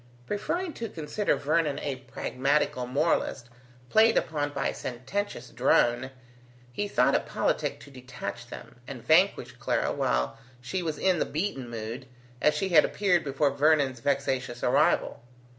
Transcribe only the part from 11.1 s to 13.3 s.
the beaten mood, as she had appeared